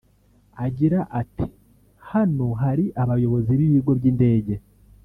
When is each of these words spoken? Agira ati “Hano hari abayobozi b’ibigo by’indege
Agira 0.65 0.99
ati 1.21 1.45
“Hano 2.11 2.45
hari 2.61 2.85
abayobozi 3.03 3.51
b’ibigo 3.59 3.91
by’indege 3.99 4.53